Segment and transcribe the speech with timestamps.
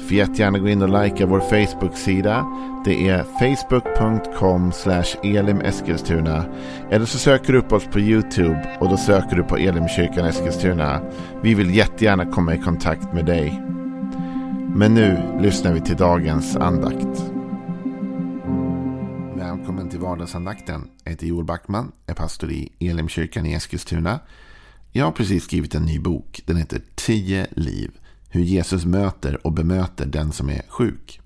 [0.00, 2.46] Får jättegärna gå in och likea vår Facebook-sida.
[2.84, 4.72] Det är facebook.com
[5.22, 6.44] elimeskilstuna.
[6.90, 11.00] Eller så söker du upp oss på YouTube och då söker du på Elimkyrkan Eskilstuna.
[11.42, 13.62] Vi vill jättegärna komma i kontakt med dig.
[14.74, 17.24] Men nu lyssnar vi till dagens andakt.
[19.36, 20.88] Välkommen till vardagsandakten.
[21.04, 24.20] Jag heter Joel Backman, är pastor i Elimkyrkan i Eskilstuna.
[24.92, 26.40] Jag har precis skrivit en ny bok.
[26.46, 27.90] Den heter 10 liv
[28.30, 31.20] hur Jesus möter och bemöter den som är sjuk.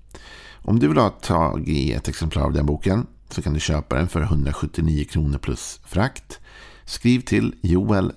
[0.53, 3.95] Om du vill ha tag i ett exemplar av den boken så kan du köpa
[3.95, 6.39] den för 179 kronor plus frakt.
[6.85, 8.11] Skriv till joel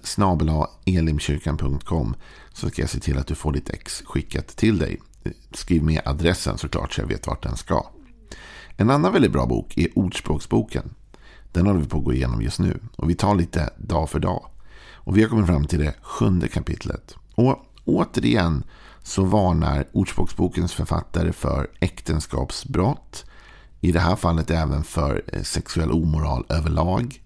[0.85, 2.15] elimkyrkan.com
[2.53, 5.01] så ska jag se till att du får ditt ex skickat till dig.
[5.53, 7.87] Skriv med adressen såklart så jag vet vart den ska.
[8.77, 10.95] En annan väldigt bra bok är Ordspråksboken.
[11.53, 12.81] Den håller vi på att gå igenom just nu.
[12.97, 14.47] Och vi tar lite dag för dag.
[14.93, 17.15] Och vi har kommit fram till det sjunde kapitlet.
[17.35, 18.65] Och återigen
[19.03, 23.25] så varnar Ordspråksbokens författare för äktenskapsbrott.
[23.81, 27.23] I det här fallet även för eh, sexuell omoral överlag.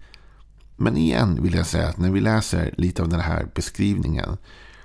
[0.75, 4.37] Men igen vill jag säga att när vi läser lite av den här beskrivningen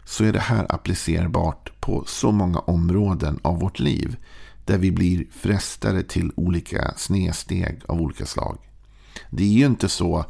[0.04, 4.16] så är det här applicerbart på så många områden av vårt liv
[4.64, 8.58] där vi blir frestade till olika snedsteg av olika slag.
[9.30, 10.24] Det är ju inte så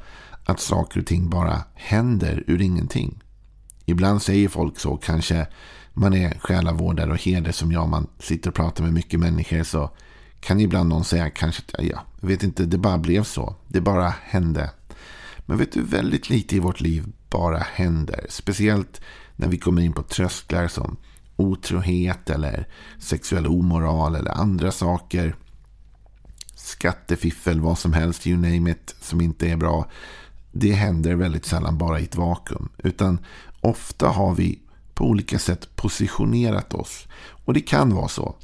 [0.45, 3.23] att saker och ting bara händer ur ingenting.
[3.89, 5.47] Ibland säger folk så, kanske
[5.93, 9.91] man är själavårdare och herde som jag, man sitter och pratar med mycket människor så
[10.41, 13.55] kan ibland någon säga kanske, ja, jag vet inte, det bara blev så.
[13.69, 14.71] Det bara hände.
[15.47, 18.27] Men vet du, väldigt lite i vårt liv bara händer.
[18.29, 19.01] Speciellt
[19.37, 20.97] när vi kommer in på trösklar som
[21.37, 25.37] otrohet eller sexuell omoral eller andra saker.
[26.55, 29.91] Skattefiffel, vad som helst, you name it, som inte är bra.
[30.53, 32.69] Det händer väldigt sällan bara i ett vakuum.
[32.79, 33.19] Utan
[33.61, 34.59] ofta har vi
[34.95, 37.07] på olika sätt positionerat oss.
[37.45, 38.35] Och det kan vara så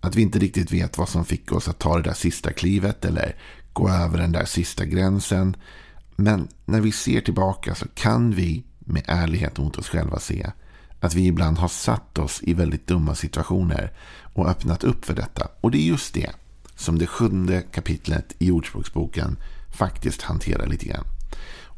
[0.00, 3.04] att vi inte riktigt vet vad som fick oss att ta det där sista klivet
[3.04, 3.36] eller
[3.72, 5.56] gå över den där sista gränsen.
[6.16, 10.50] Men när vi ser tillbaka så kan vi med ärlighet mot oss själva se
[11.00, 13.92] att vi ibland har satt oss i väldigt dumma situationer
[14.34, 15.48] och öppnat upp för detta.
[15.60, 16.30] Och det är just det
[16.76, 19.36] som det sjunde kapitlet i Ordspråksboken
[19.72, 21.04] faktiskt hanterar lite grann.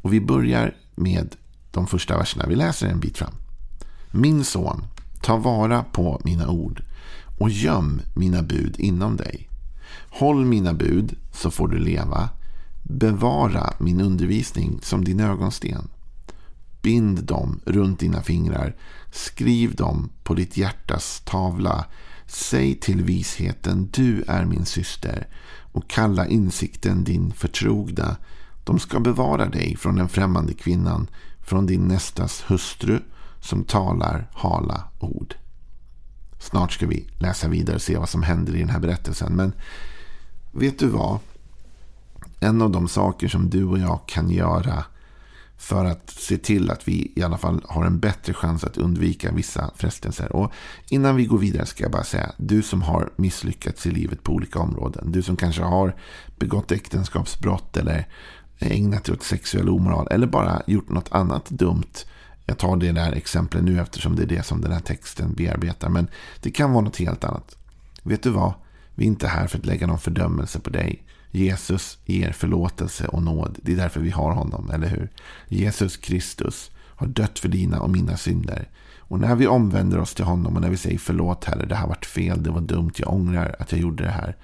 [0.01, 1.35] Och vi börjar med
[1.75, 2.45] de första verserna.
[2.47, 3.33] Vi läser en bit fram.
[4.11, 4.83] Min son,
[5.21, 6.83] ta vara på mina ord
[7.37, 9.49] och göm mina bud inom dig.
[10.09, 12.29] Håll mina bud så får du leva.
[12.83, 15.87] Bevara min undervisning som din ögonsten.
[16.81, 18.75] Bind dem runt dina fingrar.
[19.11, 21.85] Skriv dem på ditt hjärtas tavla.
[22.27, 25.27] Säg till visheten, du är min syster.
[25.71, 28.17] Och kalla insikten din förtrogna.
[28.63, 31.07] De ska bevara dig från den främmande kvinnan,
[31.45, 32.99] från din nästas hustru
[33.39, 35.35] som talar hala ord.
[36.39, 39.35] Snart ska vi läsa vidare och se vad som händer i den här berättelsen.
[39.35, 39.53] Men
[40.51, 41.19] vet du vad?
[42.39, 44.83] En av de saker som du och jag kan göra
[45.57, 49.31] för att se till att vi i alla fall har en bättre chans att undvika
[49.31, 50.35] vissa frestelser.
[50.35, 50.51] Och
[50.89, 54.33] innan vi går vidare ska jag bara säga, du som har misslyckats i livet på
[54.33, 55.11] olika områden.
[55.11, 55.95] Du som kanske har
[56.39, 58.07] begått äktenskapsbrott eller
[58.59, 62.05] ägnat dig åt sexuell omoral eller bara gjort något annat dumt
[62.45, 65.89] jag tar det där exemplet nu eftersom det är det som den här texten bearbetar.
[65.89, 66.07] Men
[66.41, 67.57] det kan vara något helt annat.
[68.03, 68.53] Vet du vad?
[68.95, 71.03] Vi är inte här för att lägga någon fördömelse på dig.
[71.31, 73.59] Jesus ger förlåtelse och nåd.
[73.61, 75.09] Det är därför vi har honom, eller hur?
[75.47, 78.69] Jesus Kristus har dött för dina och mina synder.
[78.99, 81.87] Och när vi omvänder oss till honom och när vi säger förlåt Herre, det här
[81.87, 84.35] varit fel, det var dumt, jag ångrar att jag gjorde det här.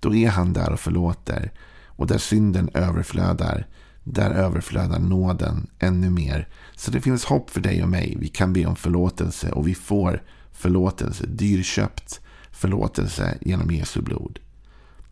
[0.00, 1.52] Då är han där och förlåter.
[1.96, 3.66] Och där synden överflödar,
[4.04, 6.48] där överflödar nåden ännu mer.
[6.76, 8.16] Så det finns hopp för dig och mig.
[8.20, 10.22] Vi kan be om förlåtelse och vi får
[10.52, 11.26] förlåtelse.
[11.26, 12.20] Dyrköpt
[12.50, 14.38] förlåtelse genom Jesu blod.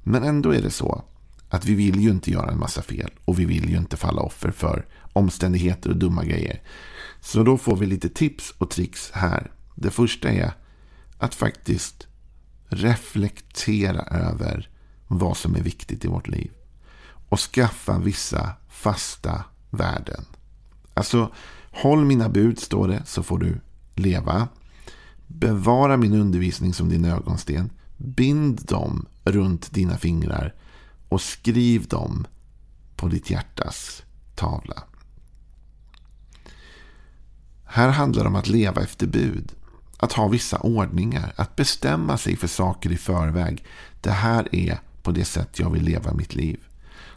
[0.03, 1.05] Men ändå är det så
[1.49, 4.23] att vi vill ju inte göra en massa fel och vi vill ju inte falla
[4.23, 6.63] offer för omständigheter och dumma grejer.
[7.21, 9.51] Så då får vi lite tips och tricks här.
[9.75, 10.53] Det första är
[11.19, 12.07] att faktiskt
[12.69, 14.69] reflektera över
[15.07, 16.51] vad som är viktigt i vårt liv.
[17.35, 20.25] Och skaffa vissa fasta värden.
[20.95, 21.33] Alltså,
[21.71, 23.61] håll mina bud, står det, så får du
[23.95, 24.49] leva.
[25.27, 27.71] Bevara min undervisning som din ögonsten.
[27.97, 30.55] Bind dem runt dina fingrar
[31.09, 32.27] och skriv dem
[32.97, 34.03] på ditt hjärtas
[34.35, 34.83] tavla.
[37.65, 39.53] Här handlar det om att leva efter bud.
[39.97, 41.33] Att ha vissa ordningar.
[41.37, 43.65] Att bestämma sig för saker i förväg.
[44.01, 46.61] Det här är på det sätt jag vill leva mitt liv.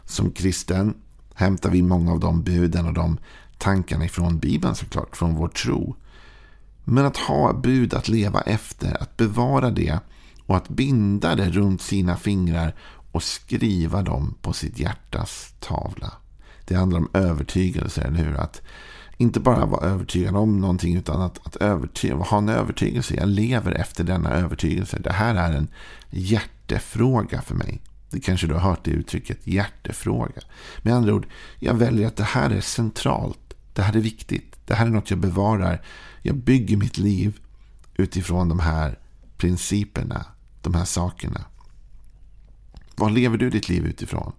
[0.08, 0.94] Som kristen
[1.34, 3.18] hämtar vi många av de buden och de
[3.58, 5.16] tankarna ifrån Bibeln såklart.
[5.16, 5.96] Från vår tro.
[6.84, 9.02] Men att ha bud att leva efter.
[9.02, 9.98] Att bevara det.
[10.46, 12.74] Och att binda det runt sina fingrar.
[13.12, 16.12] Och skriva dem på sitt hjärtas tavla.
[16.64, 18.34] Det handlar om övertygelse, eller hur?
[18.34, 18.62] Att
[19.16, 23.14] inte bara vara övertygad om någonting utan att, att övertyga, ha en övertygelse.
[23.14, 24.98] Jag lever efter denna övertygelse.
[24.98, 25.68] Det här är en
[26.10, 27.82] hjärtefråga för mig.
[28.10, 30.40] Det kanske du har hört det uttrycket, hjärtefråga.
[30.82, 31.26] Med andra ord,
[31.58, 33.54] jag väljer att det här är centralt.
[33.72, 34.56] Det här är viktigt.
[34.66, 35.82] Det här är något jag bevarar.
[36.22, 37.40] Jag bygger mitt liv
[37.94, 38.98] utifrån de här
[39.36, 40.24] principerna,
[40.62, 41.44] de här sakerna.
[42.96, 44.32] Vad lever du ditt liv utifrån?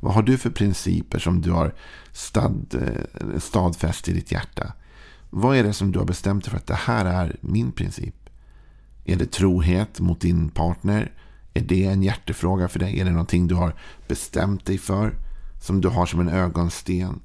[0.00, 1.74] Vad har du för principer som du har
[2.12, 4.72] stad, eh, stadfäst i ditt hjärta?
[5.30, 8.14] Vad är det som du har bestämt dig för att det här är min princip?
[9.04, 11.12] Är det trohet mot din partner?
[11.54, 13.00] Är det en hjärtefråga för dig?
[13.00, 13.74] Är det någonting du har
[14.08, 15.14] bestämt dig för?
[15.60, 17.20] Som du har som en ögonsten?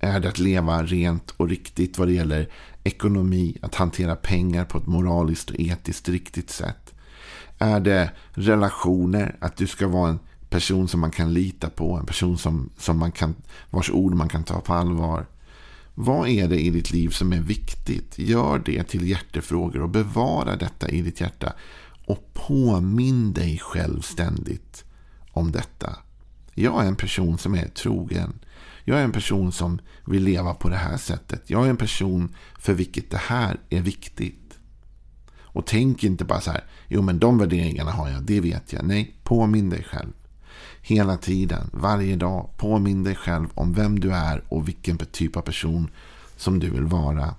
[0.00, 2.48] Är det att leva rent och riktigt vad det gäller
[2.84, 3.56] ekonomi?
[3.62, 6.94] Att hantera pengar på ett moraliskt och etiskt riktigt sätt?
[7.58, 9.36] Är det relationer?
[9.40, 10.18] Att du ska vara en
[10.50, 11.96] person som man kan lita på.
[11.96, 13.34] En person som, som man kan,
[13.70, 15.26] vars ord man kan ta på allvar.
[15.94, 18.18] Vad är det i ditt liv som är viktigt?
[18.18, 21.52] Gör det till hjärtefrågor och bevara detta i ditt hjärta.
[22.06, 24.84] Och påminn dig själv ständigt
[25.30, 25.96] om detta.
[26.54, 28.32] Jag är en person som är trogen.
[28.84, 31.42] Jag är en person som vill leva på det här sättet.
[31.46, 34.58] Jag är en person för vilket det här är viktigt.
[35.40, 38.84] Och tänk inte bara så här, jo men de värderingarna har jag, det vet jag.
[38.84, 40.12] Nej, påminn dig själv.
[40.82, 45.42] Hela tiden, varje dag, påminn dig själv om vem du är och vilken typ av
[45.42, 45.90] person
[46.36, 47.34] som du vill vara.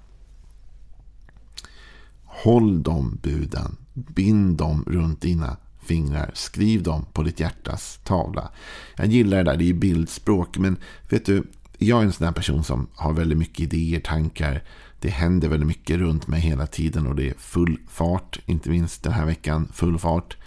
[2.34, 3.78] Håll de buden.
[3.94, 6.32] Bind dem runt dina fingrar.
[6.34, 8.50] Skriv dem på ditt hjärtas tavla.
[8.96, 10.58] Jag gillar det där, det är bildspråk.
[10.58, 10.78] Men
[11.10, 11.44] vet du,
[11.78, 14.64] jag är en sån här person som har väldigt mycket idéer, tankar.
[15.00, 18.40] Det händer väldigt mycket runt mig hela tiden och det är full fart.
[18.46, 20.38] Inte minst den här veckan, full fart.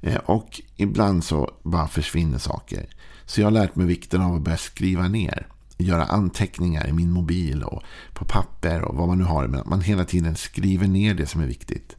[0.00, 2.86] Eh, och ibland så bara försvinner saker.
[3.26, 5.46] Så jag har lärt mig vikten av att börja skriva ner.
[5.78, 7.82] Göra anteckningar i min mobil och
[8.12, 9.46] på papper och vad man nu har.
[9.46, 11.96] Men att man hela tiden skriver ner det som är viktigt.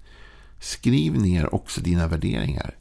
[0.60, 2.76] Skriv ner också dina värderingar.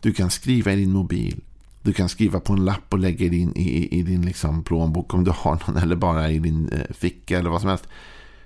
[0.00, 1.40] Du kan skriva i din mobil.
[1.82, 5.14] Du kan skriva på en lapp och lägga i din, i, i din liksom plånbok
[5.14, 5.76] om du har någon.
[5.82, 7.88] Eller bara i din eh, ficka eller vad som helst.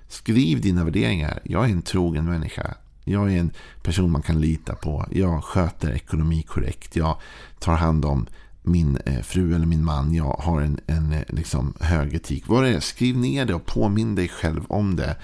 [0.07, 1.39] Skriv dina värderingar.
[1.43, 2.75] Jag är en trogen människa.
[3.03, 3.51] Jag är en
[3.83, 5.05] person man kan lita på.
[5.11, 6.95] Jag sköter ekonomi korrekt.
[6.95, 7.17] Jag
[7.59, 8.27] tar hand om
[8.67, 10.13] min eh, fru eller min man.
[10.13, 12.47] Jag har en, en eh, liksom, hög etik.
[12.47, 12.81] Vad är det?
[12.81, 15.17] Skriv ner det och påminn dig själv om det.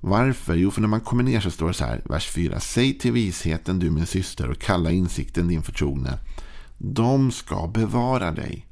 [0.00, 0.54] Varför?
[0.54, 2.60] Jo, för när man kommer ner så står det så här, vers 4.
[2.60, 6.18] Säg till visheten du min syster och kalla insikten din förtrogne.
[6.78, 8.66] De ska bevara dig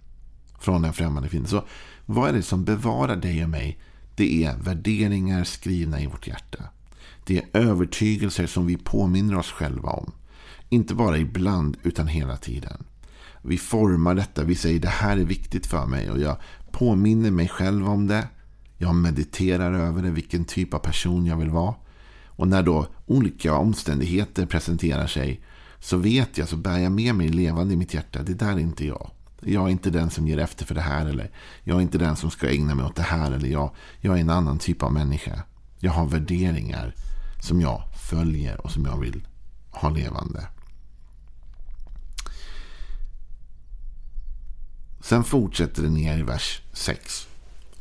[0.61, 1.51] från en främmande fienden.
[1.51, 1.65] Så
[2.07, 3.79] vad är det som bevarar dig och mig?
[4.17, 6.65] Det är värderingar skrivna i vårt hjärta.
[7.25, 10.13] Det är övertygelser som vi påminner oss själva om.
[10.69, 12.85] Inte bara ibland utan hela tiden.
[13.43, 14.45] Vi formar detta.
[14.45, 16.11] Vi säger det här är viktigt för mig.
[16.11, 16.37] Och jag
[16.73, 18.29] påminner mig själv om det.
[18.79, 20.11] Jag mediterar över det.
[20.11, 21.75] Vilken typ av person jag vill vara.
[22.27, 25.41] Och när då olika omständigheter presenterar sig.
[25.79, 28.23] Så vet jag, så bär jag med mig levande i mitt hjärta.
[28.23, 29.11] Det där är inte jag.
[29.41, 31.07] Jag är inte den som ger efter för det här.
[31.07, 31.31] Eller
[31.65, 33.33] jag är inte den som ska ägna mig åt det här.
[33.33, 33.71] Eller jag,
[34.01, 35.43] jag är en annan typ av människa.
[35.79, 36.95] Jag har värderingar
[37.41, 39.27] som jag följer och som jag vill
[39.71, 40.47] ha levande.
[45.03, 47.27] Sen fortsätter det ner i vers 6.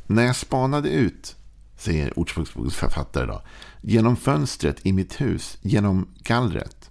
[0.06, 1.36] När jag spanade ut,
[1.76, 3.42] säger Ordspråksbokens författare då,
[3.80, 6.90] genom fönstret i mitt hus, genom gallret.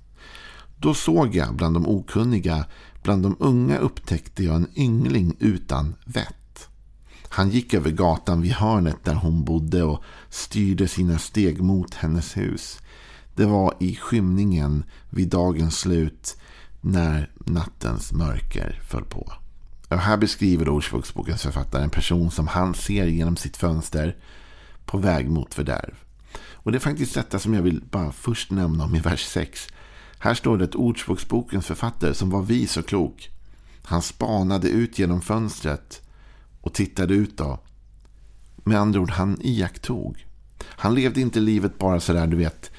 [0.77, 2.65] Då såg jag bland de okunniga,
[3.03, 6.69] bland de unga upptäckte jag en yngling utan vett.
[7.29, 12.37] Han gick över gatan vid hörnet där hon bodde och styrde sina steg mot hennes
[12.37, 12.79] hus.
[13.35, 16.37] Det var i skymningen vid dagens slut
[16.81, 19.33] när nattens mörker föll på.
[19.91, 24.15] Och här beskriver Ordspråksbokens författare en person som han ser genom sitt fönster
[24.85, 25.93] på väg mot fördärv.
[26.53, 29.67] Och det är faktiskt detta som jag vill bara först nämna om i vers 6.
[30.19, 33.29] Här står det att Ordspråksbokens författare som var vis och klok.
[33.83, 36.01] Han spanade ut genom fönstret
[36.61, 37.59] och tittade ut då.
[38.63, 40.25] Med andra ord, han iakttog.
[40.65, 42.71] Han levde inte livet bara sådär, du vet,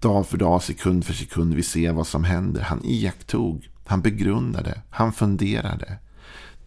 [0.00, 1.54] dag för dag, sekund för sekund.
[1.54, 2.62] Vi ser vad som händer.
[2.62, 5.98] Han iakttog, han begrundade, han funderade.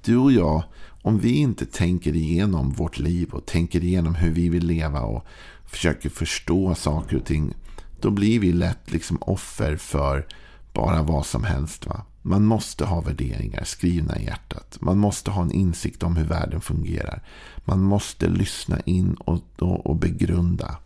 [0.06, 0.64] Du och jag,
[1.02, 5.26] om vi inte tänker igenom vårt liv och tänker igenom hur vi vill leva och
[5.66, 7.54] försöker förstå saker och ting.
[8.02, 10.28] Då blir vi lätt liksom offer för
[10.74, 11.86] bara vad som helst.
[11.86, 12.06] Va?
[12.22, 14.78] Man måste ha värderingar skrivna i hjärtat.
[14.82, 17.24] Man måste ha en insikt om hur världen fungerar.
[17.58, 20.78] Man måste lyssna in och, och, och begrunda.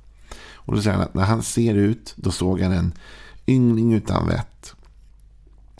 [0.54, 2.94] Och då säger han att när han ser ut, då såg han en
[3.48, 4.76] yngling utan vett.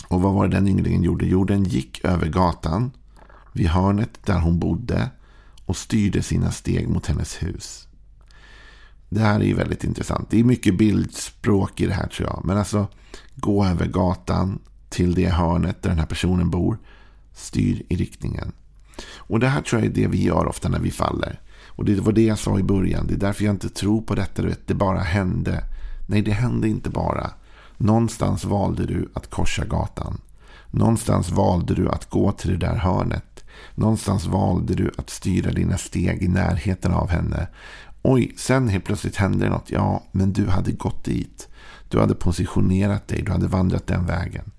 [0.08, 1.26] Och vad var det den ynglingen gjorde?
[1.26, 2.92] Jo, den gick över gatan
[3.54, 5.10] vid hörnet där hon bodde
[5.66, 7.88] och styrde sina steg mot hennes hus.
[9.10, 10.30] Det här är ju väldigt intressant.
[10.30, 12.42] Det är mycket bildspråk i det här tror jag.
[12.46, 12.88] Men alltså,
[13.36, 16.78] gå över gatan till det hörnet där den här personen bor.
[17.34, 18.52] Styr i riktningen.
[19.16, 21.40] Och det här tror jag är det vi gör ofta när vi faller.
[21.66, 23.08] Och det var det jag sa i början.
[23.08, 24.42] Det är därför jag inte tror på detta.
[24.42, 25.64] Vet, det bara hände.
[26.08, 27.32] Nej, det hände inte bara.
[27.78, 30.22] Någonstans valde du att korsa gatan.
[30.72, 33.29] Någonstans valde du att gå till det där hörnet.
[33.76, 37.48] Någonstans valde du att styra dina steg i närheten av henne.
[38.02, 39.72] Oj, sen helt plötsligt hände det något.
[39.72, 41.48] Ja, men du hade gått dit.
[41.90, 43.22] Du hade positionerat dig.
[43.22, 44.52] Du hade vandrat den vägen.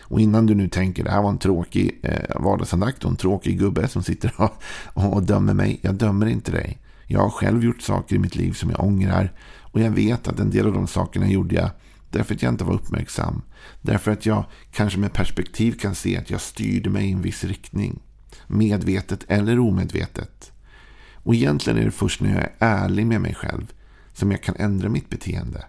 [0.00, 3.58] Och innan du nu tänker det här var en tråkig eh, vardagsandakt och en tråkig
[3.58, 4.62] gubbe som sitter och,
[5.14, 5.78] och dömer mig.
[5.82, 6.78] Jag dömer inte dig.
[7.06, 9.32] Jag har själv gjort saker i mitt liv som jag ångrar.
[9.60, 11.70] Och jag vet att en del av de sakerna gjorde jag
[12.10, 13.42] därför att jag inte var uppmärksam.
[13.82, 17.44] Därför att jag kanske med perspektiv kan se att jag styrde mig i en viss
[17.44, 18.00] riktning.
[18.46, 20.52] Medvetet eller omedvetet.
[21.14, 23.72] Och egentligen är det först när jag är ärlig med mig själv
[24.12, 25.64] som jag kan ändra mitt beteende.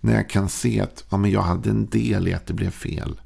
[0.00, 2.70] När jag kan se att ja, men jag hade en del i att det blev
[2.70, 3.20] fel.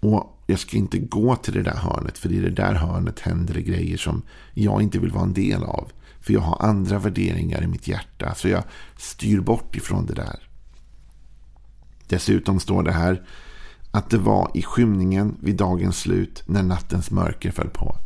[0.00, 2.18] Och jag ska inte gå till det där hörnet.
[2.18, 4.22] För i det där hörnet händer det grejer som
[4.54, 5.92] jag inte vill vara en del av.
[6.20, 8.34] För jag har andra värderingar i mitt hjärta.
[8.34, 8.64] Så jag
[8.96, 10.48] styr bort ifrån det där.
[12.08, 13.22] Dessutom står det här
[13.90, 17.96] att det var i skymningen vid dagens slut när nattens mörker föll på.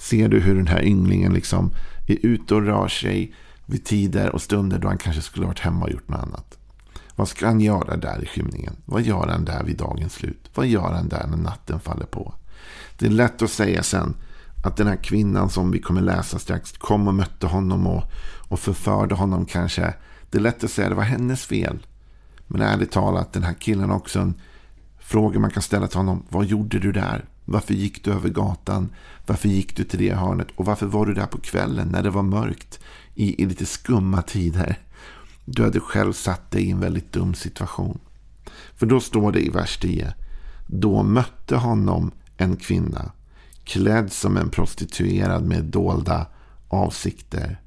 [0.00, 1.70] Ser du hur den här ynglingen liksom
[2.06, 3.34] är ute och rör sig
[3.66, 6.58] vid tider och stunder då han kanske skulle varit hemma och gjort något annat.
[7.16, 8.76] Vad ska han göra där i skymningen?
[8.84, 10.50] Vad gör han där vid dagens slut?
[10.54, 12.34] Vad gör han där när natten faller på?
[12.98, 14.14] Det är lätt att säga sen
[14.64, 18.02] att den här kvinnan som vi kommer läsa strax kom och mötte honom och,
[18.48, 19.94] och förförde honom kanske.
[20.30, 21.86] Det är lätt att säga att det var hennes fel.
[22.46, 24.34] Men ärligt talat, den här killen också en
[24.98, 26.22] fråga man kan ställa till honom.
[26.28, 27.24] Vad gjorde du där?
[27.50, 28.88] Varför gick du över gatan?
[29.26, 30.48] Varför gick du till det hörnet?
[30.56, 32.80] Och varför var du där på kvällen när det var mörkt?
[33.14, 34.78] I, i lite skumma tider.
[35.44, 37.98] Du hade själv satt dig i en väldigt dum situation.
[38.74, 40.14] För då står det i vers 10.
[40.66, 43.12] Då mötte honom en kvinna
[43.64, 46.26] klädd som en prostituerad med dolda
[46.68, 47.60] avsikter.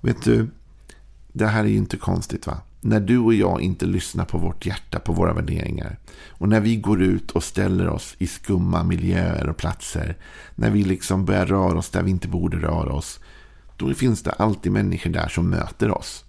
[0.00, 0.50] Vet du,
[1.32, 2.60] det här är ju inte konstigt va?
[2.86, 5.98] När du och jag inte lyssnar på vårt hjärta, på våra värderingar.
[6.28, 10.16] Och när vi går ut och ställer oss i skumma miljöer och platser.
[10.54, 13.20] När vi liksom börjar röra oss där vi inte borde röra oss.
[13.76, 16.24] Då finns det alltid människor där som möter oss.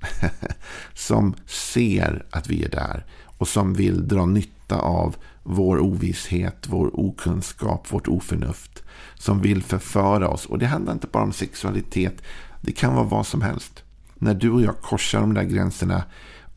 [0.94, 3.06] som ser att vi är där.
[3.38, 8.84] Och som vill dra nytta av vår ovisshet, vår okunskap, vårt oförnuft.
[9.16, 10.46] Som vill förföra oss.
[10.46, 12.22] Och det handlar inte bara om sexualitet.
[12.62, 13.84] Det kan vara vad som helst.
[14.16, 16.04] När du och jag korsar de där gränserna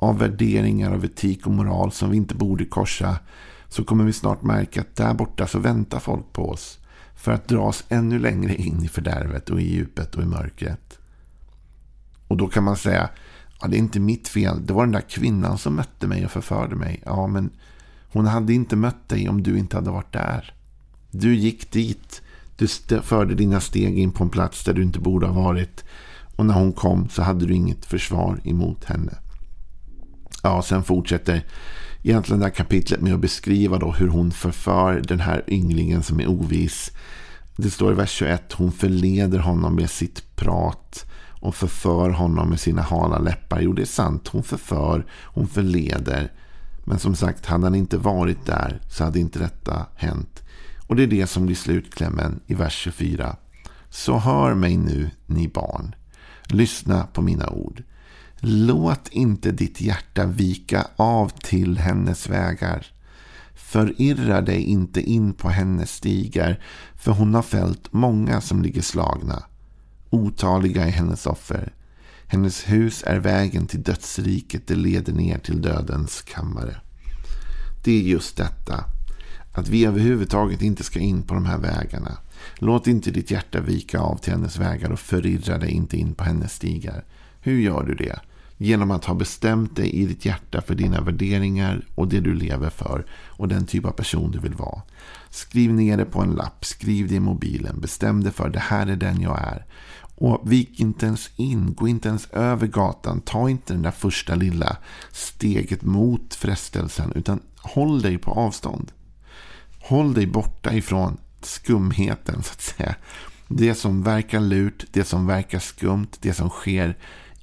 [0.01, 3.19] av värderingar av etik och moral som vi inte borde korsa.
[3.69, 6.79] Så kommer vi snart märka att där borta så väntar folk på oss
[7.15, 10.99] för att dra oss ännu längre in i fördärvet och i djupet och i mörkret.
[12.29, 13.09] Och då kan man säga,
[13.61, 14.67] ja, det är inte mitt fel.
[14.67, 17.03] Det var den där kvinnan som mötte mig och förförde mig.
[17.05, 17.51] Ja, men
[18.13, 20.55] hon hade inte mött dig om du inte hade varit där.
[21.11, 22.23] Du gick dit.
[22.57, 22.69] Du
[23.03, 25.85] förde dina steg in på en plats där du inte borde ha varit.
[26.37, 29.13] Och när hon kom så hade du inget försvar emot henne.
[30.43, 31.45] Ja, sen fortsätter
[32.03, 36.21] egentligen det här kapitlet med att beskriva då hur hon förför den här ynglingen som
[36.21, 36.93] är ovis.
[37.57, 41.07] Det står i vers 21, hon förleder honom med sitt prat
[41.41, 43.61] och förför honom med sina hala läppar.
[43.61, 46.33] Jo, det är sant, hon förför, hon förleder.
[46.85, 50.43] Men som sagt, hade han inte varit där så hade inte detta hänt.
[50.87, 53.37] Och det är det som blir slutklämmen i vers 24.
[53.91, 55.95] Så hör mig nu, ni barn.
[56.47, 57.83] Lyssna på mina ord.
[58.41, 62.87] Låt inte ditt hjärta vika av till hennes vägar.
[63.55, 66.63] Förirra dig inte in på hennes stigar,
[66.97, 69.43] för hon har fällt många som ligger slagna.
[70.11, 71.73] Otaliga är hennes offer.
[72.27, 76.77] Hennes hus är vägen till dödsriket, det leder ner till dödens kammare.
[77.85, 78.85] Det är just detta,
[79.53, 82.19] att vi överhuvudtaget inte ska in på de här vägarna.
[82.59, 86.25] Låt inte ditt hjärta vika av till hennes vägar och förirra dig inte in på
[86.25, 87.05] hennes stigar.
[87.41, 88.21] Hur gör du det?
[88.61, 92.71] Genom att ha bestämt dig i ditt hjärta för dina värderingar och det du lever
[92.71, 94.83] för och den typ av person du vill vara.
[95.31, 98.87] Skriv ner det på en lapp, skriv det i mobilen, bestäm dig för det här
[98.87, 99.67] är den jag är.
[100.21, 103.21] Och vik inte ens in, gå inte ens över gatan.
[103.21, 104.77] Ta inte den där första lilla
[105.13, 107.13] steget mot frestelsen.
[107.15, 108.93] Utan håll dig på avstånd.
[109.81, 112.95] Håll dig borta ifrån skumheten så att säga.
[113.49, 116.97] Det som verkar lurt, det som verkar skumt, det som sker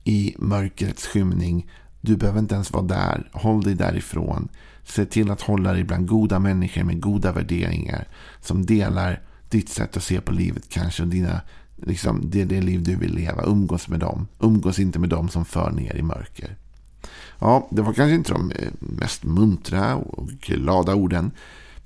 [0.05, 1.69] i mörkrets skymning.
[2.01, 3.29] Du behöver inte ens vara där.
[3.31, 4.47] Håll dig därifrån.
[4.83, 8.07] Se till att hålla dig bland goda människor med goda värderingar.
[8.41, 11.03] Som delar ditt sätt att se på livet kanske.
[11.03, 11.41] Och dina,
[11.75, 13.43] liksom, det är det liv du vill leva.
[13.43, 14.27] Umgås med dem.
[14.39, 16.55] Umgås inte med dem som för ner i mörker.
[17.39, 21.31] Ja, det var kanske inte de eh, mest muntra och glada orden.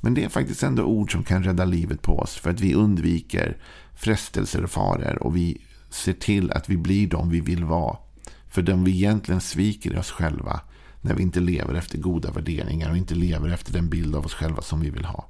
[0.01, 2.35] Men det är faktiskt ändå ord som kan rädda livet på oss.
[2.35, 3.57] För att vi undviker
[3.95, 5.23] frestelser och faror.
[5.23, 7.97] Och vi ser till att vi blir de vi vill vara.
[8.49, 10.61] För de vi egentligen sviker oss själva.
[11.01, 14.33] När vi inte lever efter goda värderingar och inte lever efter den bild av oss
[14.33, 15.25] själva som vi vill ha.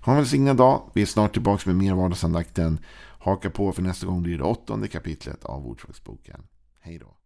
[0.00, 0.90] Ha en välsignad dag.
[0.94, 2.78] Vi är snart tillbaka med mer vardagsandakten.
[3.18, 6.42] Haka på för nästa gång blir det åttonde kapitlet av Ordspråksboken.
[6.80, 7.21] Hej då.